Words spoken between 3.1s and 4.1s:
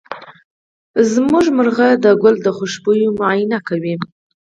معاینه کوي.